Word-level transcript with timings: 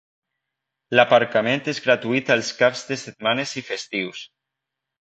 L'aparcament 0.99 1.63
és 1.75 1.83
gratuït 1.89 2.35
els 2.39 2.51
caps 2.63 2.85
de 2.89 2.99
setmanes 3.05 3.57
i 3.65 3.69
festius. 3.71 4.29